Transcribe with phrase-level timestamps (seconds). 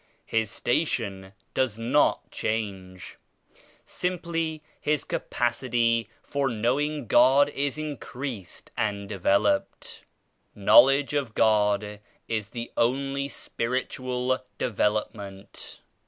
[0.25, 3.19] His station does not change;
[3.85, 10.03] simply his capacity for knowing God is increased and developed.
[10.55, 15.81] Knowledge of God is the only spiritual develop ment.